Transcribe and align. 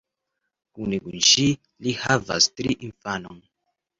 Kune 0.77 0.97
kun 1.07 1.17
ŝi 1.31 1.43
li 1.87 1.93
havas 2.05 2.49
tri 2.61 2.75
infanon. 2.89 3.39